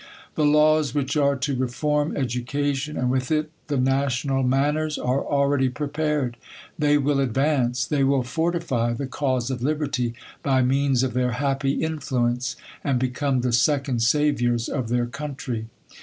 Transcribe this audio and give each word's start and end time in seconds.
The 0.33 0.47
laws 0.47 0.95
which 0.95 1.15
are 1.15 1.35
to 1.35 1.55
reform 1.55 2.17
education, 2.17 2.97
and 2.97 3.11
with 3.11 3.29
it 3.31 3.51
the 3.67 3.77
national 3.77 4.41
manners,, 4.41 4.97
are 4.97 5.23
already 5.23 5.69
prepared;" 5.69 6.37
they 6.75 6.97
will 6.97 7.19
advance, 7.19 7.85
they 7.85 8.03
will 8.03 8.23
fortify 8.23 8.93
the 8.93 9.05
cause 9.05 9.51
of 9.51 9.61
liberty 9.61 10.15
by 10.41 10.63
means 10.63 11.03
of 11.03 11.13
their 11.13 11.33
happy 11.33 11.73
influence, 11.83 12.55
and 12.83 12.97
become 12.97 13.41
the 13.41 13.51
second 13.53 14.01
saviours 14.01 14.67
of 14.69 14.89
their 14.89 15.05
country 15.05 15.67